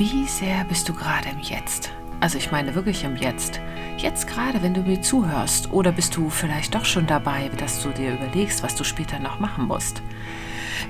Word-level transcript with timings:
Wie 0.00 0.26
sehr 0.26 0.64
bist 0.64 0.88
du 0.88 0.94
gerade 0.94 1.28
im 1.28 1.40
Jetzt? 1.40 1.92
Also 2.20 2.38
ich 2.38 2.50
meine 2.50 2.74
wirklich 2.74 3.04
im 3.04 3.16
Jetzt. 3.16 3.60
Jetzt 3.98 4.26
gerade, 4.26 4.62
wenn 4.62 4.72
du 4.72 4.80
mir 4.80 5.02
zuhörst. 5.02 5.72
Oder 5.72 5.92
bist 5.92 6.16
du 6.16 6.30
vielleicht 6.30 6.74
doch 6.74 6.86
schon 6.86 7.06
dabei, 7.06 7.50
dass 7.58 7.82
du 7.82 7.90
dir 7.90 8.14
überlegst, 8.14 8.62
was 8.62 8.74
du 8.74 8.82
später 8.82 9.18
noch 9.18 9.40
machen 9.40 9.66
musst? 9.66 10.00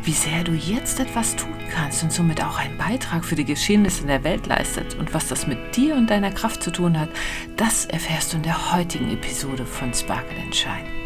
Wie 0.05 0.13
sehr 0.13 0.45
du 0.45 0.53
jetzt 0.53 1.01
etwas 1.01 1.35
tun 1.35 1.59
kannst 1.75 2.05
und 2.05 2.13
somit 2.13 2.41
auch 2.41 2.57
einen 2.57 2.79
Beitrag 2.79 3.25
für 3.25 3.35
die 3.35 3.45
Geschehnisse 3.45 4.03
in 4.03 4.07
der 4.07 4.23
Welt 4.23 4.47
leistet 4.47 4.95
und 4.95 5.13
was 5.13 5.27
das 5.27 5.45
mit 5.49 5.75
dir 5.75 5.97
und 5.97 6.09
deiner 6.09 6.31
Kraft 6.31 6.63
zu 6.63 6.71
tun 6.71 6.97
hat, 6.97 7.09
das 7.57 7.87
erfährst 7.87 8.33
du 8.33 8.37
in 8.37 8.45
der 8.45 8.73
heutigen 8.73 9.11
Episode 9.11 9.67
von 9.67 9.93
Sparkle 9.93 10.53
Shine. 10.53 11.00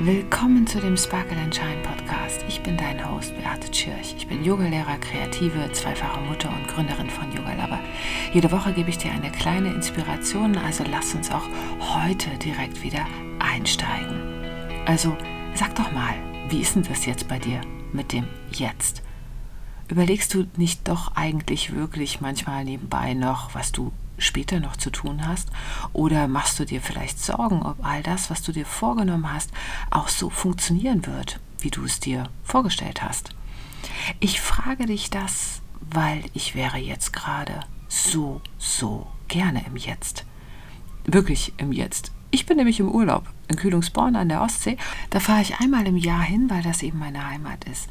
Willkommen 0.00 0.64
zu 0.64 0.78
dem 0.78 0.96
Sparkle 0.96 1.36
and 1.38 1.52
Shine 1.52 1.82
Podcast. 1.82 2.44
Ich 2.46 2.62
bin 2.62 2.76
dein 2.76 3.10
Host 3.10 3.34
Beate 3.34 3.68
Tschirch. 3.68 4.14
Ich 4.16 4.28
bin 4.28 4.44
Yogalehrer, 4.44 4.96
Kreative, 4.98 5.72
zweifache 5.72 6.20
Mutter 6.20 6.50
und 6.50 6.68
Gründerin 6.68 7.10
von 7.10 7.32
Yoga 7.32 7.52
Lover. 7.54 7.80
Jede 8.32 8.52
Woche 8.52 8.72
gebe 8.72 8.90
ich 8.90 8.98
dir 8.98 9.10
eine 9.10 9.32
kleine 9.32 9.74
Inspiration, 9.74 10.56
also 10.56 10.84
lass 10.88 11.16
uns 11.16 11.32
auch 11.32 11.42
heute 11.80 12.30
direkt 12.38 12.80
wieder 12.84 13.04
einsteigen. 13.40 14.20
Also 14.86 15.16
sag 15.54 15.74
doch 15.74 15.90
mal, 15.90 16.14
wie 16.48 16.60
ist 16.60 16.76
denn 16.76 16.84
das 16.84 17.04
jetzt 17.04 17.26
bei 17.26 17.40
dir 17.40 17.60
mit 17.92 18.12
dem 18.12 18.28
Jetzt? 18.52 19.02
Überlegst 19.88 20.32
du 20.32 20.46
nicht 20.56 20.86
doch 20.86 21.16
eigentlich 21.16 21.74
wirklich 21.74 22.20
manchmal 22.20 22.64
nebenbei 22.64 23.14
noch, 23.14 23.52
was 23.56 23.72
du 23.72 23.90
später 24.18 24.60
noch 24.60 24.76
zu 24.76 24.90
tun 24.90 25.26
hast? 25.26 25.48
Oder 25.92 26.28
machst 26.28 26.58
du 26.58 26.64
dir 26.64 26.80
vielleicht 26.80 27.18
Sorgen, 27.18 27.62
ob 27.62 27.84
all 27.84 28.02
das, 28.02 28.30
was 28.30 28.42
du 28.42 28.52
dir 28.52 28.66
vorgenommen 28.66 29.32
hast, 29.32 29.50
auch 29.90 30.08
so 30.08 30.30
funktionieren 30.30 31.06
wird, 31.06 31.40
wie 31.60 31.70
du 31.70 31.84
es 31.84 32.00
dir 32.00 32.28
vorgestellt 32.44 33.02
hast? 33.02 33.30
Ich 34.20 34.40
frage 34.40 34.86
dich 34.86 35.10
das, 35.10 35.62
weil 35.80 36.24
ich 36.34 36.54
wäre 36.54 36.78
jetzt 36.78 37.12
gerade 37.12 37.60
so, 37.88 38.40
so 38.58 39.06
gerne 39.28 39.64
im 39.66 39.76
Jetzt. 39.76 40.24
Wirklich 41.04 41.54
im 41.56 41.72
Jetzt. 41.72 42.12
Ich 42.30 42.44
bin 42.44 42.58
nämlich 42.58 42.80
im 42.80 42.90
Urlaub 42.90 43.24
in 43.48 43.56
Kühlungsborn 43.56 44.14
an 44.14 44.28
der 44.28 44.42
Ostsee. 44.42 44.76
Da 45.10 45.20
fahre 45.20 45.40
ich 45.40 45.60
einmal 45.60 45.86
im 45.86 45.96
Jahr 45.96 46.20
hin, 46.20 46.50
weil 46.50 46.62
das 46.62 46.82
eben 46.82 46.98
meine 46.98 47.26
Heimat 47.26 47.64
ist. 47.64 47.88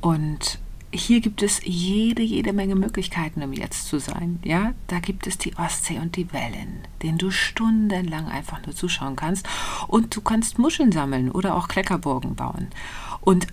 Und 0.00 0.58
hier 0.96 1.20
gibt 1.20 1.42
es 1.42 1.60
jede, 1.64 2.22
jede 2.22 2.52
Menge 2.52 2.74
Möglichkeiten, 2.74 3.42
um 3.42 3.52
jetzt 3.52 3.86
zu 3.86 3.98
sein. 3.98 4.40
Ja, 4.42 4.74
da 4.88 4.98
gibt 4.98 5.26
es 5.26 5.38
die 5.38 5.56
Ostsee 5.56 5.98
und 5.98 6.16
die 6.16 6.32
Wellen, 6.32 6.82
denen 7.02 7.18
du 7.18 7.30
stundenlang 7.30 8.26
einfach 8.26 8.64
nur 8.64 8.74
zuschauen 8.74 9.16
kannst. 9.16 9.46
Und 9.86 10.14
du 10.16 10.20
kannst 10.20 10.58
Muscheln 10.58 10.92
sammeln 10.92 11.30
oder 11.30 11.54
auch 11.54 11.68
Kleckerburgen 11.68 12.34
bauen. 12.34 12.68
Und 13.20 13.46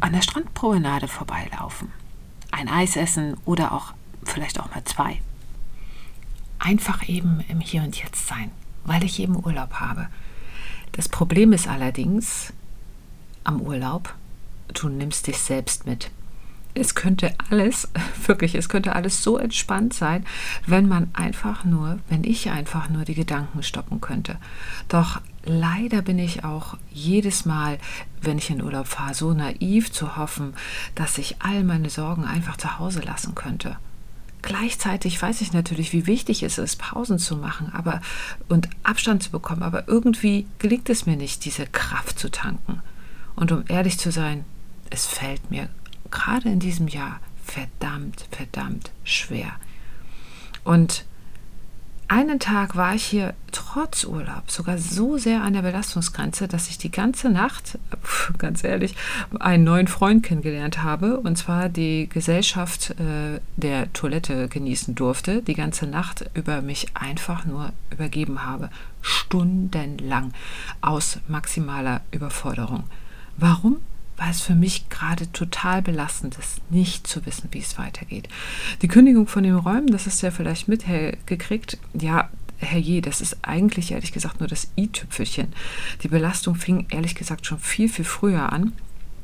an 0.00 0.12
der 0.12 0.22
Strandpromenade 0.22 1.08
vorbeilaufen. 1.08 1.92
Ein 2.50 2.68
Eis 2.68 2.96
essen 2.96 3.36
oder 3.44 3.72
auch 3.72 3.94
vielleicht 4.24 4.60
auch 4.60 4.70
mal 4.74 4.84
zwei. 4.84 5.20
Einfach 6.58 7.08
eben 7.08 7.44
im 7.48 7.60
Hier 7.60 7.82
und 7.82 7.96
Jetzt 7.96 8.26
sein, 8.26 8.50
weil 8.84 9.04
ich 9.04 9.20
eben 9.20 9.36
Urlaub 9.36 9.74
habe. 9.74 10.08
Das 10.92 11.08
Problem 11.08 11.52
ist 11.52 11.68
allerdings 11.68 12.52
am 13.44 13.60
Urlaub, 13.60 14.14
du 14.72 14.88
nimmst 14.88 15.26
dich 15.26 15.38
selbst 15.38 15.86
mit 15.86 16.10
es 16.76 16.94
könnte 16.94 17.34
alles, 17.50 17.88
wirklich, 18.26 18.54
es 18.54 18.68
könnte 18.68 18.94
alles 18.94 19.22
so 19.22 19.38
entspannt 19.38 19.94
sein, 19.94 20.24
wenn 20.66 20.88
man 20.88 21.10
einfach 21.14 21.64
nur, 21.64 21.98
wenn 22.08 22.24
ich 22.24 22.50
einfach 22.50 22.88
nur 22.88 23.04
die 23.04 23.14
Gedanken 23.14 23.62
stoppen 23.62 24.00
könnte. 24.00 24.36
Doch 24.88 25.20
leider 25.44 26.02
bin 26.02 26.18
ich 26.18 26.44
auch 26.44 26.76
jedes 26.90 27.44
Mal, 27.44 27.78
wenn 28.20 28.38
ich 28.38 28.50
in 28.50 28.62
Urlaub 28.62 28.86
fahre, 28.86 29.14
so 29.14 29.32
naiv 29.32 29.92
zu 29.92 30.16
hoffen, 30.16 30.54
dass 30.94 31.18
ich 31.18 31.36
all 31.40 31.64
meine 31.64 31.90
Sorgen 31.90 32.24
einfach 32.24 32.56
zu 32.56 32.78
Hause 32.78 33.00
lassen 33.00 33.34
könnte. 33.34 33.76
Gleichzeitig 34.42 35.20
weiß 35.20 35.40
ich 35.40 35.52
natürlich, 35.52 35.92
wie 35.92 36.06
wichtig 36.06 36.42
es 36.44 36.58
ist, 36.58 36.76
Pausen 36.76 37.18
zu 37.18 37.36
machen 37.36 37.72
aber, 37.72 38.00
und 38.48 38.68
Abstand 38.84 39.22
zu 39.22 39.30
bekommen, 39.30 39.62
aber 39.62 39.88
irgendwie 39.88 40.46
gelingt 40.58 40.88
es 40.88 41.06
mir 41.06 41.16
nicht, 41.16 41.44
diese 41.44 41.66
Kraft 41.66 42.18
zu 42.18 42.30
tanken. 42.30 42.80
Und 43.34 43.50
um 43.50 43.64
ehrlich 43.66 43.98
zu 43.98 44.12
sein, 44.12 44.44
es 44.88 45.06
fällt 45.06 45.50
mir 45.50 45.68
gerade 46.10 46.48
in 46.48 46.60
diesem 46.60 46.88
Jahr 46.88 47.20
verdammt, 47.44 48.26
verdammt 48.30 48.90
schwer. 49.04 49.52
Und 50.64 51.04
einen 52.08 52.38
Tag 52.38 52.76
war 52.76 52.94
ich 52.94 53.04
hier 53.04 53.34
trotz 53.50 54.04
Urlaub 54.04 54.48
sogar 54.48 54.78
so 54.78 55.18
sehr 55.18 55.42
an 55.42 55.54
der 55.54 55.62
Belastungsgrenze, 55.62 56.46
dass 56.46 56.68
ich 56.68 56.78
die 56.78 56.90
ganze 56.90 57.30
Nacht, 57.30 57.78
ganz 58.38 58.62
ehrlich, 58.62 58.94
einen 59.40 59.64
neuen 59.64 59.88
Freund 59.88 60.22
kennengelernt 60.22 60.84
habe 60.84 61.18
und 61.18 61.36
zwar 61.36 61.68
die 61.68 62.08
Gesellschaft 62.08 62.90
äh, 63.00 63.40
der 63.56 63.92
Toilette 63.92 64.46
genießen 64.48 64.94
durfte, 64.94 65.42
die 65.42 65.54
ganze 65.54 65.86
Nacht 65.86 66.30
über 66.34 66.62
mich 66.62 66.88
einfach 66.94 67.44
nur 67.44 67.72
übergeben 67.90 68.44
habe, 68.44 68.70
stundenlang 69.02 70.32
aus 70.80 71.18
maximaler 71.26 72.02
Überforderung. 72.12 72.84
Warum? 73.36 73.78
Weil 74.16 74.30
es 74.30 74.40
für 74.40 74.54
mich 74.54 74.88
gerade 74.88 75.30
total 75.32 75.82
belastend 75.82 76.36
ist, 76.38 76.60
nicht 76.70 77.06
zu 77.06 77.26
wissen, 77.26 77.48
wie 77.52 77.60
es 77.60 77.78
weitergeht. 77.78 78.28
Die 78.82 78.88
Kündigung 78.88 79.26
von 79.26 79.42
den 79.42 79.56
Räumen, 79.56 79.88
das 79.88 80.06
ist 80.06 80.22
ja 80.22 80.30
vielleicht 80.30 80.68
mitgekriegt, 80.68 81.78
ja, 81.94 82.28
herrje, 82.58 83.02
das 83.02 83.20
ist 83.20 83.38
eigentlich 83.42 83.92
ehrlich 83.92 84.12
gesagt 84.12 84.40
nur 84.40 84.48
das 84.48 84.70
i-Tüpfelchen. 84.76 85.52
Die 86.02 86.08
Belastung 86.08 86.54
fing 86.54 86.86
ehrlich 86.90 87.14
gesagt 87.14 87.46
schon 87.46 87.58
viel, 87.58 87.88
viel 87.88 88.04
früher 88.04 88.52
an. 88.52 88.72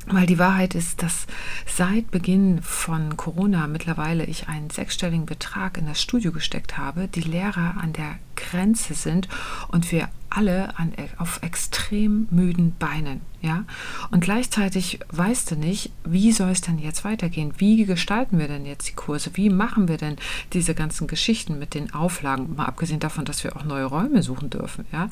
Weil 0.07 0.25
die 0.25 0.37
Wahrheit 0.37 0.75
ist, 0.75 1.01
dass 1.01 1.27
seit 1.65 2.11
Beginn 2.11 2.61
von 2.61 3.15
Corona 3.15 3.67
mittlerweile 3.67 4.25
ich 4.25 4.49
einen 4.49 4.69
sechsstelligen 4.69 5.25
Betrag 5.25 5.77
in 5.77 5.85
das 5.85 6.01
Studio 6.01 6.33
gesteckt 6.33 6.77
habe, 6.77 7.07
die 7.07 7.21
Lehrer 7.21 7.75
an 7.81 7.93
der 7.93 8.19
Grenze 8.35 8.95
sind 8.95 9.29
und 9.69 9.93
wir 9.93 10.09
alle 10.35 10.77
an, 10.77 10.93
auf 11.17 11.41
extrem 11.43 12.27
müden 12.31 12.75
Beinen. 12.77 13.21
Ja? 13.41 13.65
Und 14.11 14.21
gleichzeitig 14.21 14.99
weißt 15.11 15.51
du 15.51 15.55
nicht, 15.55 15.91
wie 16.03 16.31
soll 16.31 16.49
es 16.49 16.61
denn 16.61 16.79
jetzt 16.79 17.03
weitergehen? 17.03 17.53
Wie 17.57 17.85
gestalten 17.85 18.39
wir 18.39 18.47
denn 18.47 18.65
jetzt 18.65 18.89
die 18.89 18.93
Kurse? 18.93 19.31
Wie 19.33 19.49
machen 19.49 19.87
wir 19.87 19.97
denn 19.97 20.15
diese 20.53 20.73
ganzen 20.73 21.07
Geschichten 21.07 21.59
mit 21.59 21.73
den 21.73 21.93
Auflagen? 21.93 22.55
Mal 22.55 22.65
abgesehen 22.65 22.99
davon, 22.99 23.25
dass 23.25 23.43
wir 23.43 23.55
auch 23.55 23.63
neue 23.63 23.85
Räume 23.85 24.23
suchen 24.23 24.49
dürfen. 24.49 24.85
Ja? 24.91 25.09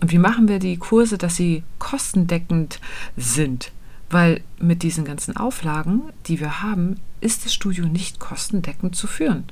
Und 0.00 0.10
wie 0.12 0.18
machen 0.18 0.48
wir 0.48 0.58
die 0.58 0.76
Kurse, 0.76 1.18
dass 1.18 1.36
sie 1.36 1.62
kostendeckend 1.78 2.80
sind? 3.16 3.72
Weil 4.08 4.42
mit 4.60 4.82
diesen 4.82 5.04
ganzen 5.04 5.36
Auflagen, 5.36 6.02
die 6.26 6.38
wir 6.38 6.62
haben, 6.62 6.96
ist 7.20 7.44
das 7.44 7.52
Studio 7.52 7.86
nicht 7.86 8.20
kostendeckend 8.20 8.94
zu 8.94 9.06
führen. 9.06 9.44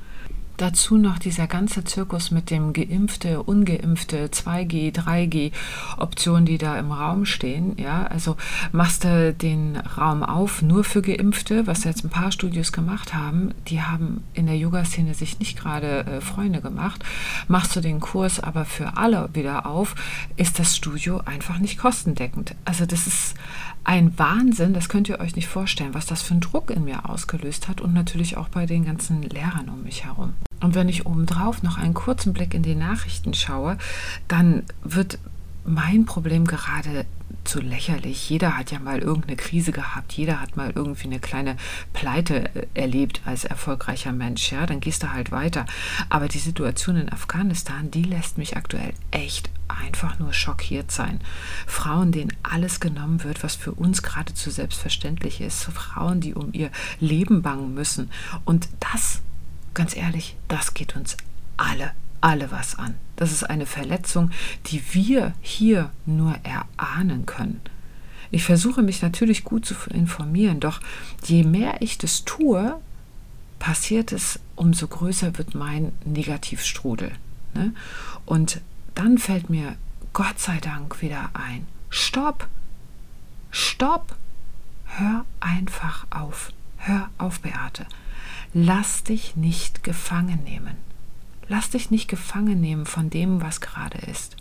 Dazu 0.57 0.95
noch 0.95 1.19
dieser 1.19 1.47
ganze 1.47 1.83
Zirkus 1.83 2.31
mit 2.31 2.49
dem 2.49 2.71
geimpfte, 2.71 3.43
ungeimpfte, 3.43 4.27
2G, 4.27 4.95
3G 4.95 5.51
Optionen, 5.97 6.45
die 6.45 6.57
da 6.57 6.79
im 6.79 6.93
Raum 6.93 7.25
stehen. 7.25 7.77
Ja, 7.77 8.05
also 8.05 8.37
machst 8.71 9.03
du 9.03 9.33
den 9.33 9.75
Raum 9.75 10.23
auf 10.23 10.61
nur 10.61 10.85
für 10.85 11.01
Geimpfte, 11.01 11.67
was 11.67 11.83
jetzt 11.83 12.05
ein 12.05 12.09
paar 12.09 12.31
Studios 12.31 12.71
gemacht 12.71 13.13
haben. 13.13 13.53
Die 13.67 13.81
haben 13.81 14.23
in 14.33 14.45
der 14.45 14.57
Yoga-Szene 14.57 15.13
sich 15.13 15.39
nicht 15.39 15.59
gerade 15.59 16.05
äh, 16.05 16.21
Freunde 16.21 16.61
gemacht. 16.61 17.03
Machst 17.49 17.75
du 17.75 17.81
den 17.81 17.99
Kurs 17.99 18.39
aber 18.39 18.63
für 18.63 18.95
alle 18.95 19.29
wieder 19.33 19.65
auf, 19.65 19.95
ist 20.37 20.57
das 20.57 20.75
Studio 20.75 21.21
einfach 21.25 21.59
nicht 21.59 21.77
kostendeckend. 21.77 22.55
Also 22.63 22.85
das 22.85 23.07
ist 23.07 23.35
ein 23.83 24.17
Wahnsinn, 24.17 24.73
das 24.73 24.89
könnt 24.89 25.09
ihr 25.09 25.19
euch 25.19 25.35
nicht 25.35 25.47
vorstellen, 25.47 25.93
was 25.93 26.05
das 26.05 26.21
für 26.21 26.31
einen 26.31 26.41
Druck 26.41 26.71
in 26.71 26.85
mir 26.85 27.09
ausgelöst 27.09 27.67
hat 27.67 27.81
und 27.81 27.93
natürlich 27.93 28.37
auch 28.37 28.47
bei 28.47 28.65
den 28.65 28.85
ganzen 28.85 29.21
Lehrern 29.21 29.69
um 29.69 29.83
mich 29.83 30.05
herum. 30.05 30.33
Und 30.61 30.75
wenn 30.75 30.89
ich 30.89 31.05
obendrauf 31.05 31.63
noch 31.63 31.77
einen 31.77 31.93
kurzen 31.93 32.33
Blick 32.33 32.53
in 32.53 32.63
die 32.63 32.75
Nachrichten 32.75 33.33
schaue, 33.33 33.77
dann 34.27 34.63
wird 34.83 35.19
mein 35.63 36.05
Problem 36.05 36.45
gerade 36.45 37.05
zu 37.43 37.61
lächerlich. 37.61 38.29
Jeder 38.29 38.57
hat 38.57 38.71
ja 38.71 38.79
mal 38.79 38.99
irgendeine 38.99 39.35
Krise 39.35 39.71
gehabt, 39.71 40.13
jeder 40.13 40.41
hat 40.41 40.57
mal 40.57 40.71
irgendwie 40.73 41.05
eine 41.05 41.19
kleine 41.19 41.57
Pleite 41.93 42.55
äh, 42.55 42.67
erlebt 42.73 43.21
als 43.25 43.45
erfolgreicher 43.45 44.11
Mensch, 44.11 44.51
ja, 44.51 44.65
dann 44.65 44.79
gehst 44.79 45.03
du 45.03 45.11
halt 45.11 45.31
weiter. 45.31 45.65
Aber 46.09 46.27
die 46.27 46.39
Situation 46.39 46.97
in 46.97 47.11
Afghanistan, 47.11 47.91
die 47.91 48.03
lässt 48.03 48.37
mich 48.37 48.57
aktuell 48.57 48.93
echt 49.11 49.49
einfach 49.67 50.19
nur 50.19 50.33
schockiert 50.33 50.91
sein. 50.91 51.19
Frauen, 51.65 52.11
denen 52.11 52.33
alles 52.43 52.79
genommen 52.79 53.23
wird, 53.23 53.43
was 53.43 53.55
für 53.55 53.71
uns 53.71 54.03
geradezu 54.03 54.49
selbstverständlich 54.49 55.41
ist. 55.41 55.63
Frauen, 55.65 56.21
die 56.21 56.33
um 56.33 56.53
ihr 56.53 56.69
Leben 56.99 57.41
bangen 57.41 57.73
müssen. 57.73 58.11
Und 58.45 58.67
das, 58.79 59.21
ganz 59.75 59.95
ehrlich, 59.95 60.35
das 60.47 60.73
geht 60.73 60.95
uns 60.95 61.15
alle 61.57 61.91
alle 62.25 62.49
was 62.49 62.79
an. 62.79 62.95
Das 63.17 63.31
ist 63.31 63.43
eine 63.43 63.67
Verletzung, 63.67 64.31
die 64.65 64.81
wir 64.93 65.33
hier 65.41 65.91
nur 66.07 66.35
erahnen 66.43 67.27
können. 67.27 67.61
Ich 68.31 68.43
versuche 68.43 68.81
mich 68.81 69.03
natürlich 69.03 69.43
gut 69.43 69.63
zu 69.63 69.75
informieren, 69.91 70.59
doch 70.59 70.81
je 71.23 71.43
mehr 71.43 71.83
ich 71.83 71.99
das 71.99 72.25
tue, 72.25 72.81
passiert 73.59 74.11
es, 74.11 74.39
umso 74.55 74.87
größer 74.87 75.37
wird 75.37 75.53
mein 75.53 75.91
Negativstrudel. 76.03 77.11
Ne? 77.53 77.75
Und 78.25 78.61
dann 78.95 79.19
fällt 79.19 79.51
mir 79.51 79.75
Gott 80.13 80.39
sei 80.39 80.57
Dank 80.59 81.03
wieder 81.03 81.29
ein, 81.33 81.67
stopp, 81.89 82.47
stopp, 83.51 84.15
hör 84.85 85.25
einfach 85.39 86.07
auf, 86.09 86.51
hör 86.77 87.09
auf, 87.19 87.39
Beate. 87.39 87.85
Lass 88.55 89.03
dich 89.03 89.35
nicht 89.35 89.83
gefangen 89.83 90.41
nehmen. 90.45 90.77
Lass 91.49 91.71
dich 91.71 91.91
nicht 91.91 92.07
gefangen 92.07 92.61
nehmen 92.61 92.85
von 92.85 93.09
dem, 93.09 93.41
was 93.41 93.59
gerade 93.59 93.97
ist. 94.09 94.37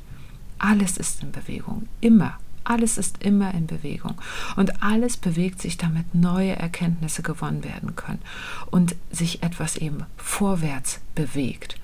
Alles 0.57 0.97
ist 0.97 1.21
in 1.25 1.33
Bewegung, 1.33 1.89
immer. 2.01 2.39
Alles 2.63 2.97
ist 2.97 3.23
immer 3.23 3.53
in 3.53 3.67
Bewegung 3.67 4.15
und 4.57 4.83
alles 4.83 5.19
bewegt 5.19 5.61
sich, 5.61 5.77
damit 5.77 6.15
neue 6.15 6.57
Erkenntnisse 6.57 7.23
gewonnen 7.23 7.63
werden 7.65 7.95
können 7.95 8.23
und 8.71 8.95
sich 9.11 9.43
etwas 9.43 9.77
eben 9.77 10.05
vorwärts 10.17 11.01
bewegt. 11.15 11.75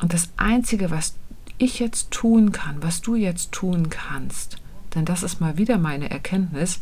Und 0.00 0.14
das 0.14 0.30
Einzige, 0.38 0.90
was 0.90 1.16
ich 1.58 1.80
jetzt 1.80 2.12
tun 2.12 2.52
kann, 2.52 2.82
was 2.82 3.02
du 3.02 3.16
jetzt 3.16 3.52
tun 3.52 3.90
kannst, 3.90 4.56
denn 4.94 5.04
das 5.04 5.22
ist 5.22 5.40
mal 5.40 5.58
wieder 5.58 5.76
meine 5.76 6.10
Erkenntnis, 6.10 6.80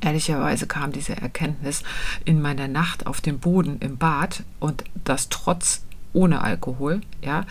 Ehrlicherweise 0.00 0.66
kam 0.66 0.92
diese 0.92 1.16
Erkenntnis 1.16 1.82
in 2.24 2.40
meiner 2.40 2.68
Nacht 2.68 3.06
auf 3.06 3.20
dem 3.20 3.38
Boden 3.38 3.78
im 3.80 3.98
Bad 3.98 4.42
und 4.58 4.84
das 5.04 5.28
trotz 5.28 5.84
ohne 6.12 6.40
Alkohol, 6.40 7.00
ja, 7.22 7.44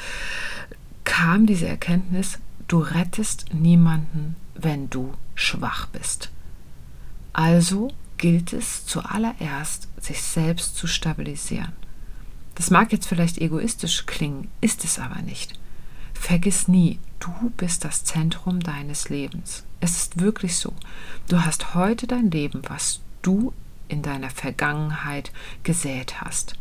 kam 1.04 1.46
diese 1.46 1.68
Erkenntnis, 1.68 2.40
du 2.68 2.80
rettest 2.80 3.54
niemanden, 3.54 4.36
wenn 4.56 4.90
du 4.90 5.14
schwach 5.36 5.88
bist. 5.88 6.32
Also 7.34 7.90
gilt 8.18 8.54
es 8.54 8.86
zuallererst, 8.86 9.88
sich 10.00 10.22
selbst 10.22 10.76
zu 10.76 10.88
stabilisieren. 10.88 11.74
Das 12.56 12.70
mag 12.70 12.92
jetzt 12.92 13.08
vielleicht 13.08 13.40
egoistisch 13.40 14.06
klingen, 14.06 14.50
ist 14.62 14.84
es 14.84 15.00
aber 15.00 15.22
nicht. 15.22 15.54
Vergiss 16.14 16.68
nie, 16.68 17.00
du 17.20 17.32
bist 17.58 17.84
das 17.84 18.04
Zentrum 18.04 18.60
deines 18.60 19.10
Lebens. 19.10 19.64
Es 19.84 19.98
ist 19.98 20.22
wirklich 20.22 20.56
so. 20.56 20.72
Du 21.28 21.44
hast 21.44 21.76
heute 21.76 22.08
dein 22.08 22.32
Leben, 22.32 22.62
was 22.70 23.02
du 23.22 23.52
in 23.90 24.02
deiner 24.02 24.30
Vergangenheit 24.30 25.34
gesät 25.64 26.22
hast. 26.22 26.54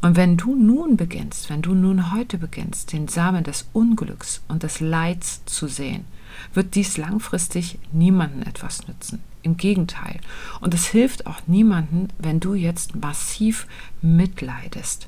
Und 0.00 0.16
wenn 0.16 0.36
du 0.36 0.56
nun 0.56 0.96
beginnst, 0.96 1.50
wenn 1.50 1.62
du 1.62 1.72
nun 1.72 2.12
heute 2.12 2.36
beginnst, 2.36 2.92
den 2.92 3.06
Samen 3.06 3.44
des 3.44 3.68
Unglücks 3.72 4.42
und 4.48 4.64
des 4.64 4.80
Leids 4.80 5.44
zu 5.44 5.68
sehen, 5.68 6.04
wird 6.52 6.74
dies 6.74 6.96
langfristig 6.96 7.78
niemanden 7.92 8.42
etwas 8.42 8.88
nützen. 8.88 9.20
Im 9.42 9.56
Gegenteil. 9.56 10.18
Und 10.60 10.74
es 10.74 10.86
hilft 10.86 11.28
auch 11.28 11.46
niemanden, 11.46 12.08
wenn 12.18 12.40
du 12.40 12.54
jetzt 12.54 12.96
massiv 12.96 13.68
mitleidest. 14.02 15.06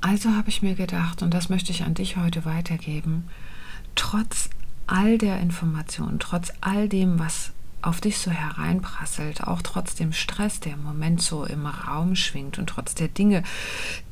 Also 0.00 0.30
habe 0.30 0.48
ich 0.48 0.60
mir 0.60 0.74
gedacht, 0.74 1.22
und 1.22 1.32
das 1.32 1.50
möchte 1.50 1.70
ich 1.70 1.84
an 1.84 1.94
dich 1.94 2.16
heute 2.16 2.44
weitergeben, 2.44 3.28
trotz 3.94 4.50
all 4.86 5.18
der 5.18 5.40
Informationen, 5.40 6.18
trotz 6.18 6.52
all 6.60 6.88
dem, 6.88 7.18
was 7.18 7.52
auf 7.82 8.00
dich 8.00 8.18
so 8.18 8.30
hereinprasselt, 8.30 9.44
auch 9.44 9.60
trotz 9.62 9.94
dem 9.94 10.12
Stress, 10.12 10.60
der 10.60 10.74
im 10.74 10.82
Moment 10.82 11.20
so 11.20 11.44
im 11.44 11.66
Raum 11.66 12.16
schwingt 12.16 12.58
und 12.58 12.68
trotz 12.68 12.94
der 12.94 13.08
Dinge, 13.08 13.42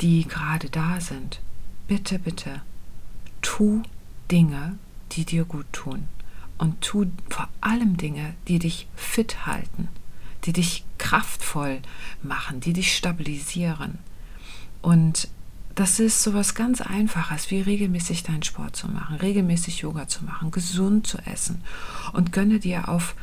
die 0.01 0.27
gerade 0.29 0.69
da 0.69 1.01
sind, 1.01 1.41
bitte, 1.89 2.19
bitte, 2.19 2.61
tu 3.41 3.83
Dinge, 4.31 4.79
die 5.13 5.25
dir 5.25 5.45
gut 5.45 5.67
tun. 5.73 6.09
Und 6.59 6.81
tu 6.81 7.07
vor 7.29 7.49
allem 7.61 7.97
Dinge, 7.97 8.35
die 8.47 8.59
dich 8.59 8.87
fit 8.95 9.47
halten, 9.47 9.89
die 10.45 10.53
dich 10.53 10.85
kraftvoll 10.99 11.81
machen, 12.23 12.61
die 12.61 12.73
dich 12.73 12.95
stabilisieren. 12.95 13.99
Und 14.81 15.29
das 15.75 15.99
ist 16.01 16.23
so 16.23 16.35
was 16.35 16.55
ganz 16.55 16.81
Einfaches, 16.81 17.51
wie 17.51 17.61
regelmäßig 17.61 18.23
deinen 18.23 18.43
Sport 18.43 18.77
zu 18.77 18.89
machen, 18.89 19.17
regelmäßig 19.17 19.79
Yoga 19.79 20.09
zu 20.09 20.25
machen, 20.25 20.51
gesund 20.51 21.07
zu 21.07 21.19
essen 21.19 21.63
und 22.13 22.33
gönne 22.33 22.59
dir 22.59 22.89
auf 22.89 23.15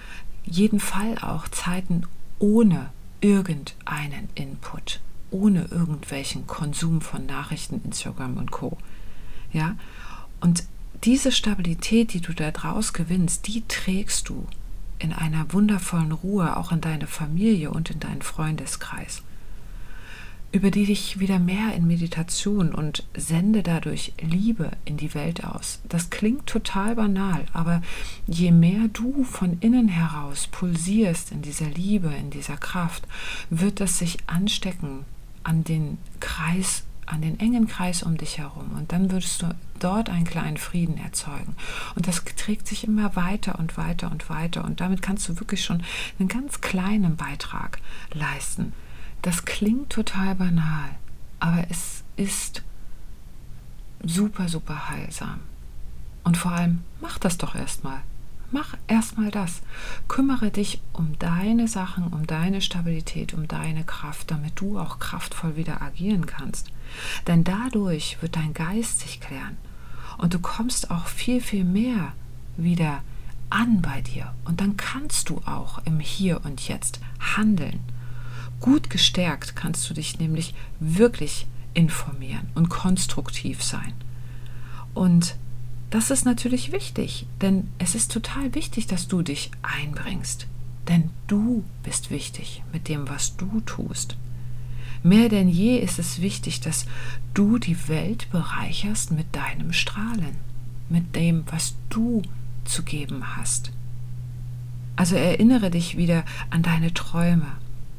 jeden 0.46 0.80
Fall 0.80 1.18
auch 1.20 1.48
Zeiten 1.48 2.04
ohne 2.40 2.90
irgendeinen 3.22 4.30
Input, 4.36 5.00
ohne 5.32 5.66
irgendwelchen 5.66 6.48
Konsum 6.48 7.02
von 7.02 7.26
Nachrichten, 7.26 7.82
Instagram 7.84 8.38
und 8.38 8.52
Co. 8.52 8.78
Ja, 9.52 9.76
und 10.40 10.64
diese 11.04 11.32
Stabilität, 11.32 12.14
die 12.14 12.22
du 12.22 12.34
da 12.34 12.52
draus 12.52 12.94
gewinnst, 12.94 13.48
die 13.48 13.64
trägst 13.68 14.30
du 14.30 14.48
in 14.98 15.14
einer 15.14 15.54
wundervollen 15.54 16.12
Ruhe 16.12 16.58
auch 16.58 16.72
in 16.72 16.82
deine 16.82 17.08
Familie 17.08 17.72
und 17.72 17.90
in 17.90 18.00
deinen 18.00 18.22
Freundeskreis. 18.22 19.24
Über 20.52 20.72
die 20.72 20.86
dich 20.86 21.20
wieder 21.20 21.38
mehr 21.38 21.76
in 21.76 21.86
Meditation 21.86 22.74
und 22.74 23.04
sende 23.16 23.62
dadurch 23.62 24.14
Liebe 24.20 24.72
in 24.84 24.98
die 24.98 25.14
Welt 25.14 25.44
aus. 25.44 25.80
Das 25.88 26.10
klingt 26.10 26.48
total 26.48 26.96
banal, 26.96 27.46
aber 27.54 27.84
je 28.26 28.52
mehr 28.52 28.88
du 28.92 29.24
von 29.24 29.60
innen 29.60 29.88
heraus 29.88 30.48
pulsierst 30.48 31.32
in 31.32 31.44
dieser 31.44 31.70
Liebe, 31.70 32.12
in 32.20 32.32
dieser 32.32 32.58
Kraft, 32.58 33.08
wird 33.52 33.80
das 33.80 34.00
sich 34.00 34.18
anstecken 34.26 35.06
an 35.44 35.64
den 35.64 36.00
Kreis 36.20 36.84
an 37.10 37.22
den 37.22 37.40
engen 37.40 37.68
Kreis 37.68 38.04
um 38.04 38.18
dich 38.18 38.38
herum 38.38 38.72
und 38.78 38.92
dann 38.92 39.12
würdest 39.12 39.42
du 39.42 39.56
dort 39.80 40.10
einen 40.10 40.26
kleinen 40.26 40.58
Frieden 40.58 40.98
erzeugen. 40.98 41.56
Und 41.96 42.08
das 42.08 42.24
trägt 42.24 42.68
sich 42.68 42.84
immer 42.84 43.16
weiter 43.16 43.58
und 43.58 43.78
weiter 43.78 44.12
und 44.12 44.30
weiter 44.30 44.64
und 44.64 44.80
damit 44.80 45.02
kannst 45.02 45.28
du 45.28 45.40
wirklich 45.40 45.64
schon 45.64 45.84
einen 46.20 46.28
ganz 46.28 46.62
kleinen 46.62 47.16
Beitrag 47.16 47.80
leisten. 48.14 48.74
Das 49.22 49.46
klingt 49.46 49.90
total 49.90 50.36
banal, 50.36 50.90
aber 51.40 51.66
es 51.70 52.04
ist 52.16 52.64
super, 54.04 54.48
super 54.48 54.90
heilsam. 54.90 55.42
Und 56.24 56.38
vor 56.38 56.52
allem, 56.52 56.84
mach 57.02 57.18
das 57.18 57.38
doch 57.38 57.56
erstmal. 57.56 58.02
Mach 58.52 58.76
erstmal 58.88 59.30
das. 59.30 59.62
Kümmere 60.08 60.50
dich 60.50 60.82
um 60.94 61.18
deine 61.20 61.68
Sachen, 61.68 62.08
um 62.08 62.26
deine 62.26 62.62
Stabilität, 62.62 63.34
um 63.34 63.48
deine 63.48 63.84
Kraft, 63.84 64.32
damit 64.32 64.60
du 64.60 64.80
auch 64.80 64.98
kraftvoll 64.98 65.56
wieder 65.56 65.82
agieren 65.82 66.26
kannst. 66.26 66.72
Denn 67.28 67.44
dadurch 67.44 68.18
wird 68.22 68.36
dein 68.36 68.54
Geist 68.54 69.02
sich 69.02 69.22
klären 69.22 69.58
und 70.18 70.34
du 70.34 70.40
kommst 70.40 70.90
auch 70.90 71.08
viel, 71.08 71.42
viel 71.42 71.64
mehr 71.64 72.14
wieder 72.58 73.04
an 73.50 73.82
bei 73.82 74.02
dir. 74.02 74.34
Und 74.46 74.62
dann 74.62 74.78
kannst 74.78 75.30
du 75.30 75.42
auch 75.46 75.80
im 75.86 76.00
Hier 76.00 76.44
und 76.44 76.68
Jetzt 76.68 77.00
handeln. 77.36 77.80
Gut 78.60 78.90
gestärkt 78.90 79.56
kannst 79.56 79.90
du 79.90 79.94
dich 79.94 80.20
nämlich 80.20 80.54
wirklich 80.80 81.48
informieren 81.74 82.50
und 82.56 82.70
konstruktiv 82.70 83.64
sein. 83.64 83.94
Und 84.94 85.36
das 85.90 86.12
ist 86.12 86.26
natürlich 86.26 86.72
wichtig, 86.72 87.26
denn 87.42 87.70
es 87.80 87.96
ist 87.96 88.12
total 88.12 88.54
wichtig, 88.54 88.88
dass 88.88 89.08
du 89.08 89.22
dich 89.22 89.52
einbringst. 89.62 90.48
Denn 90.88 91.10
du 91.28 91.64
bist 91.84 92.12
wichtig 92.12 92.64
mit 92.74 92.88
dem, 92.88 93.08
was 93.10 93.38
du 93.38 93.62
tust. 93.62 94.18
Mehr 95.04 95.30
denn 95.30 95.48
je 95.48 95.78
ist 95.78 95.98
es 95.98 96.22
wichtig, 96.22 96.60
dass 96.60 96.86
du 97.34 97.58
die 97.58 97.88
Welt 97.88 98.30
bereicherst 98.32 99.12
mit 99.12 99.34
deinem 99.34 99.72
Strahlen, 99.72 100.36
mit 100.90 101.16
dem, 101.16 101.44
was 101.50 101.76
du 101.90 102.22
zu 102.66 102.84
geben 102.84 103.38
hast. 103.38 103.72
Also 104.96 105.16
erinnere 105.16 105.72
dich 105.72 105.96
wieder 105.96 106.26
an 106.50 106.62
deine 106.62 106.94
Träume, 106.94 107.48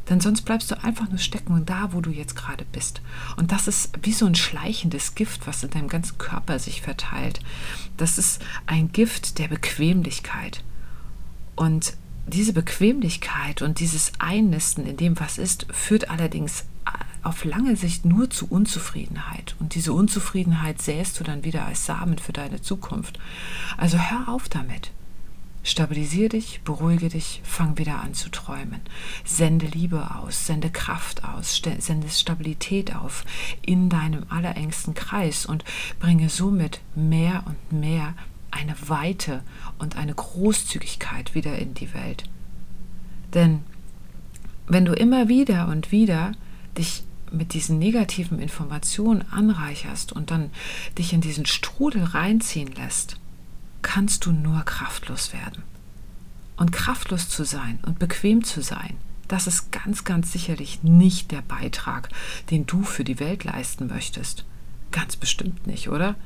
denn 0.08 0.20
sonst 0.20 0.42
bleibst 0.42 0.70
du 0.70 0.82
einfach 0.82 1.08
nur 1.08 1.18
stecken 1.18 1.64
da, 1.66 1.92
wo 1.92 2.00
du 2.00 2.10
jetzt 2.10 2.34
gerade 2.34 2.64
bist. 2.72 3.00
Und 3.36 3.52
das 3.52 3.68
ist 3.68 3.90
wie 4.02 4.12
so 4.12 4.26
ein 4.26 4.34
schleichendes 4.34 5.14
Gift, 5.14 5.46
was 5.46 5.62
in 5.62 5.70
deinem 5.70 5.88
ganzen 5.88 6.18
Körper 6.18 6.58
sich 6.58 6.82
verteilt. 6.82 7.40
Das 7.96 8.18
ist 8.18 8.42
ein 8.66 8.90
Gift 8.92 9.38
der 9.38 9.48
Bequemlichkeit. 9.48 10.64
Und 11.54 11.94
diese 12.26 12.52
Bequemlichkeit 12.52 13.62
und 13.62 13.80
dieses 13.80 14.12
Einnisten 14.18 14.86
in 14.86 14.96
dem, 14.96 15.18
was 15.20 15.38
ist, 15.38 15.66
führt 15.70 16.10
allerdings 16.10 16.64
auf 17.22 17.44
lange 17.44 17.76
Sicht 17.76 18.04
nur 18.04 18.30
zu 18.30 18.46
Unzufriedenheit. 18.48 19.54
Und 19.60 19.74
diese 19.74 19.92
Unzufriedenheit 19.92 20.80
säst 20.80 21.20
du 21.20 21.24
dann 21.24 21.44
wieder 21.44 21.66
als 21.66 21.84
Samen 21.84 22.18
für 22.18 22.32
deine 22.32 22.62
Zukunft. 22.62 23.18
Also 23.76 23.98
hör 23.98 24.28
auf 24.28 24.48
damit. 24.48 24.90
Stabilisier 25.62 26.30
dich, 26.30 26.62
beruhige 26.64 27.10
dich, 27.10 27.42
fang 27.44 27.76
wieder 27.76 28.00
an 28.00 28.14
zu 28.14 28.30
träumen. 28.30 28.80
Sende 29.24 29.66
Liebe 29.66 30.14
aus, 30.14 30.46
sende 30.46 30.70
Kraft 30.70 31.24
aus, 31.24 31.60
sende 31.78 32.08
Stabilität 32.08 32.96
auf 32.96 33.24
in 33.60 33.90
deinem 33.90 34.24
allerengsten 34.30 34.94
Kreis 34.94 35.44
und 35.44 35.64
bringe 35.98 36.30
somit 36.30 36.80
mehr 36.94 37.44
und 37.46 37.78
mehr 37.78 38.14
eine 38.50 38.74
Weite 38.88 39.42
und 39.78 39.96
eine 39.96 40.14
Großzügigkeit 40.14 41.34
wieder 41.34 41.58
in 41.58 41.74
die 41.74 41.92
Welt. 41.92 42.24
Denn 43.34 43.60
wenn 44.66 44.84
du 44.84 44.92
immer 44.92 45.28
wieder 45.28 45.68
und 45.68 45.92
wieder 45.92 46.32
dich 46.76 47.04
mit 47.32 47.54
diesen 47.54 47.78
negativen 47.78 48.40
Informationen 48.40 49.24
anreicherst 49.30 50.12
und 50.12 50.30
dann 50.30 50.50
dich 50.98 51.12
in 51.12 51.20
diesen 51.20 51.46
Strudel 51.46 52.02
reinziehen 52.02 52.72
lässt, 52.72 53.20
kannst 53.82 54.26
du 54.26 54.32
nur 54.32 54.62
kraftlos 54.62 55.32
werden. 55.32 55.62
Und 56.56 56.72
kraftlos 56.72 57.28
zu 57.28 57.44
sein 57.44 57.78
und 57.86 57.98
bequem 57.98 58.44
zu 58.44 58.62
sein, 58.62 58.96
das 59.28 59.46
ist 59.46 59.70
ganz, 59.70 60.04
ganz 60.04 60.32
sicherlich 60.32 60.82
nicht 60.82 61.30
der 61.30 61.42
Beitrag, 61.42 62.08
den 62.50 62.66
du 62.66 62.82
für 62.82 63.04
die 63.04 63.20
Welt 63.20 63.44
leisten 63.44 63.86
möchtest. 63.86 64.44
Ganz 64.90 65.16
bestimmt 65.16 65.66
nicht, 65.66 65.88
oder? 65.88 66.16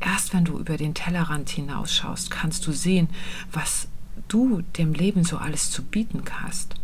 Erst 0.00 0.34
wenn 0.34 0.44
du 0.44 0.58
über 0.58 0.76
den 0.76 0.92
Tellerrand 0.92 1.48
hinausschaust, 1.48 2.30
kannst 2.30 2.66
du 2.66 2.72
sehen, 2.72 3.08
was 3.52 3.88
du 4.28 4.62
dem 4.76 4.92
Leben 4.92 5.24
so 5.24 5.38
alles 5.38 5.70
zu 5.70 5.82
bieten 5.82 6.22
hast. 6.42 6.74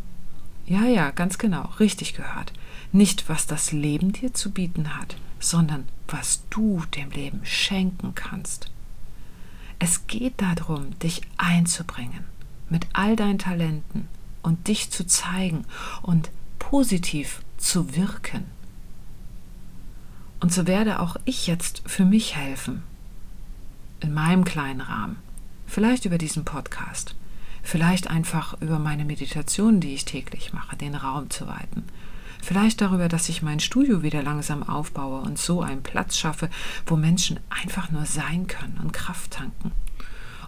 Ja, 0.64 0.84
ja, 0.84 1.10
ganz 1.10 1.38
genau, 1.38 1.68
richtig 1.80 2.14
gehört. 2.14 2.52
Nicht, 2.92 3.28
was 3.28 3.46
das 3.46 3.72
Leben 3.72 4.12
dir 4.12 4.32
zu 4.32 4.50
bieten 4.50 4.96
hat, 4.96 5.16
sondern 5.40 5.88
was 6.06 6.42
du 6.50 6.84
dem 6.94 7.10
Leben 7.10 7.40
schenken 7.44 8.14
kannst. 8.14 8.70
Es 9.84 10.06
geht 10.06 10.40
darum, 10.40 10.96
dich 11.00 11.22
einzubringen 11.38 12.24
mit 12.70 12.86
all 12.92 13.16
deinen 13.16 13.40
Talenten 13.40 14.06
und 14.40 14.68
dich 14.68 14.92
zu 14.92 15.04
zeigen 15.04 15.64
und 16.02 16.30
positiv 16.60 17.42
zu 17.56 17.96
wirken. 17.96 18.44
Und 20.38 20.52
so 20.52 20.68
werde 20.68 21.00
auch 21.00 21.16
ich 21.24 21.48
jetzt 21.48 21.82
für 21.84 22.04
mich 22.04 22.36
helfen, 22.36 22.84
in 23.98 24.14
meinem 24.14 24.44
kleinen 24.44 24.82
Rahmen, 24.82 25.16
vielleicht 25.66 26.04
über 26.04 26.16
diesen 26.16 26.44
Podcast, 26.44 27.16
vielleicht 27.64 28.06
einfach 28.06 28.62
über 28.62 28.78
meine 28.78 29.04
Meditation, 29.04 29.80
die 29.80 29.94
ich 29.94 30.04
täglich 30.04 30.52
mache, 30.52 30.76
den 30.76 30.94
Raum 30.94 31.28
zu 31.28 31.48
weiten, 31.48 31.82
vielleicht 32.42 32.82
darüber, 32.82 33.08
dass 33.08 33.30
ich 33.30 33.40
mein 33.40 33.60
Studio 33.60 34.02
wieder 34.02 34.22
langsam 34.22 34.62
aufbaue 34.62 35.22
und 35.22 35.38
so 35.38 35.62
einen 35.62 35.82
Platz 35.82 36.18
schaffe, 36.18 36.50
wo 36.84 36.96
Menschen 36.96 37.40
einfach 37.48 37.90
nur 37.90 38.04
sein 38.04 38.46
können 38.46 38.78
und 38.82 38.92
Kraft 38.92 39.30
tanken. 39.30 39.72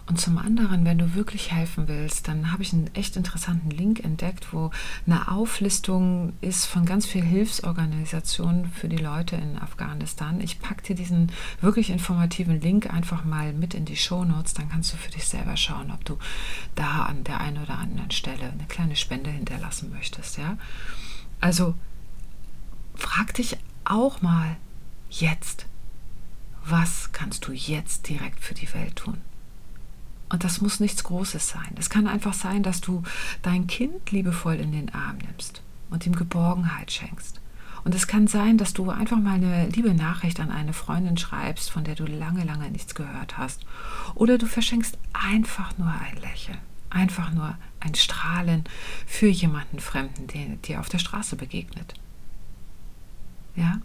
Und 0.07 0.19
zum 0.19 0.37
anderen, 0.37 0.85
wenn 0.85 0.99
du 0.99 1.15
wirklich 1.15 1.51
helfen 1.51 1.87
willst, 1.87 2.27
dann 2.27 2.51
habe 2.51 2.61
ich 2.61 2.73
einen 2.73 2.93
echt 2.93 3.15
interessanten 3.15 3.71
Link 3.71 4.03
entdeckt, 4.03 4.53
wo 4.53 4.69
eine 5.07 5.31
Auflistung 5.31 6.33
ist 6.41 6.67
von 6.67 6.85
ganz 6.85 7.07
vielen 7.07 7.25
Hilfsorganisationen 7.25 8.67
für 8.67 8.87
die 8.87 8.97
Leute 8.97 9.35
in 9.35 9.57
Afghanistan. 9.57 10.41
Ich 10.41 10.59
packe 10.59 10.83
dir 10.83 10.95
diesen 10.95 11.31
wirklich 11.59 11.89
informativen 11.89 12.61
Link 12.61 12.93
einfach 12.93 13.25
mal 13.25 13.51
mit 13.53 13.73
in 13.73 13.85
die 13.85 13.97
Show 13.97 14.23
Notes. 14.25 14.53
Dann 14.53 14.69
kannst 14.69 14.93
du 14.93 14.97
für 14.97 15.09
dich 15.09 15.25
selber 15.25 15.57
schauen, 15.57 15.89
ob 15.91 16.05
du 16.05 16.19
da 16.75 17.05
an 17.05 17.23
der 17.23 17.41
einen 17.41 17.63
oder 17.63 17.79
anderen 17.79 18.11
Stelle 18.11 18.51
eine 18.51 18.65
kleine 18.67 18.95
Spende 18.95 19.31
hinterlassen 19.31 19.89
möchtest. 19.91 20.37
Ja? 20.37 20.57
Also 21.45 21.75
frag 22.95 23.35
dich 23.35 23.55
auch 23.83 24.23
mal 24.23 24.55
jetzt, 25.11 25.67
was 26.65 27.11
kannst 27.11 27.45
du 27.45 27.51
jetzt 27.51 28.09
direkt 28.09 28.39
für 28.39 28.55
die 28.55 28.73
Welt 28.73 28.95
tun? 28.95 29.21
Und 30.29 30.43
das 30.43 30.59
muss 30.59 30.79
nichts 30.79 31.03
Großes 31.03 31.47
sein. 31.47 31.75
Es 31.77 31.91
kann 31.91 32.07
einfach 32.07 32.33
sein, 32.33 32.63
dass 32.63 32.81
du 32.81 33.03
dein 33.43 33.67
Kind 33.67 34.09
liebevoll 34.09 34.55
in 34.55 34.71
den 34.71 34.91
Arm 34.95 35.19
nimmst 35.19 35.61
und 35.91 36.07
ihm 36.07 36.15
Geborgenheit 36.15 36.91
schenkst. 36.91 37.39
Und 37.83 37.93
es 37.93 38.07
kann 38.07 38.25
sein, 38.25 38.57
dass 38.57 38.73
du 38.73 38.89
einfach 38.89 39.19
mal 39.19 39.35
eine 39.35 39.67
liebe 39.67 39.93
Nachricht 39.93 40.39
an 40.39 40.49
eine 40.49 40.73
Freundin 40.73 41.15
schreibst, 41.15 41.69
von 41.69 41.83
der 41.83 41.93
du 41.93 42.07
lange, 42.07 42.43
lange 42.43 42.71
nichts 42.71 42.95
gehört 42.95 43.37
hast. 43.37 43.67
Oder 44.15 44.39
du 44.39 44.47
verschenkst 44.47 44.97
einfach 45.13 45.77
nur 45.77 45.89
ein 45.89 46.19
Lächeln, 46.23 46.57
einfach 46.89 47.31
nur 47.31 47.55
ein 47.85 47.95
Strahlen 47.95 48.63
für 49.05 49.27
jemanden 49.27 49.79
Fremden, 49.79 50.27
der 50.27 50.55
dir 50.57 50.79
auf 50.79 50.89
der 50.89 50.99
Straße 50.99 51.35
begegnet. 51.35 51.93
Ja? 53.55 53.79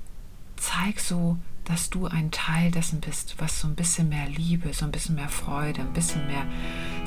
Zeig 0.57 1.01
so 1.01 1.39
dass 1.71 1.89
du 1.91 2.07
ein 2.07 2.31
Teil 2.31 2.71
dessen 2.71 3.01
bist, 3.01 3.37
was 3.39 3.61
so 3.61 3.69
ein 3.69 3.77
bisschen 3.77 4.09
mehr 4.09 4.27
Liebe, 4.27 4.73
so 4.73 4.85
ein 4.85 4.91
bisschen 4.91 5.15
mehr 5.15 5.29
Freude, 5.29 5.83
ein 5.83 5.93
bisschen 5.93 6.27
mehr 6.27 6.45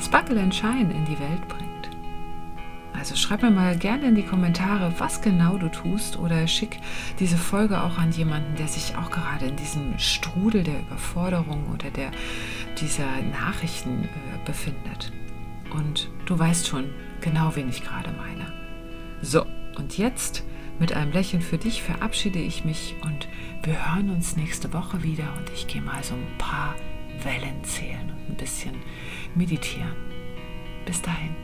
Sparkle 0.00 0.40
and 0.40 0.54
Shine 0.54 0.92
in 0.92 1.04
die 1.04 1.18
Welt 1.18 1.46
bringt. 1.48 1.70
Also 2.94 3.16
schreib 3.16 3.42
mir 3.42 3.50
mal 3.50 3.76
gerne 3.76 4.06
in 4.06 4.14
die 4.14 4.22
Kommentare, 4.22 4.94
was 4.98 5.20
genau 5.20 5.58
du 5.58 5.68
tust 5.68 6.16
oder 6.16 6.46
schick 6.46 6.78
diese 7.18 7.36
Folge 7.36 7.82
auch 7.82 7.98
an 7.98 8.12
jemanden, 8.12 8.56
der 8.56 8.68
sich 8.68 8.96
auch 8.96 9.10
gerade 9.10 9.46
in 9.46 9.56
diesem 9.56 9.98
Strudel 9.98 10.62
der 10.62 10.78
Überforderung 10.78 11.66
oder 11.74 11.90
der, 11.90 12.12
dieser 12.80 13.20
Nachrichten 13.32 14.04
äh, 14.04 14.46
befindet. 14.46 15.12
Und 15.74 16.08
du 16.26 16.38
weißt 16.38 16.66
schon 16.66 16.90
genau, 17.20 17.54
wen 17.54 17.68
ich 17.68 17.82
gerade 17.82 18.12
meine. 18.12 18.52
So, 19.22 19.44
und 19.76 19.98
jetzt 19.98 20.44
mit 20.78 20.92
einem 20.92 21.12
Lächeln 21.12 21.42
für 21.42 21.58
dich 21.58 21.82
verabschiede 21.82 22.38
ich 22.38 22.64
mich 22.64 22.96
und 23.02 23.28
wir 23.62 23.94
hören 23.94 24.10
uns 24.10 24.36
nächste 24.36 24.72
Woche 24.72 25.02
wieder 25.02 25.24
und 25.38 25.50
ich 25.50 25.66
gehe 25.66 25.82
mal 25.82 26.02
so 26.02 26.14
ein 26.14 26.38
paar 26.38 26.74
Wellen 27.22 27.62
zählen 27.64 28.10
und 28.10 28.30
ein 28.30 28.36
bisschen 28.36 28.74
meditieren. 29.34 29.94
Bis 30.84 31.00
dahin. 31.00 31.43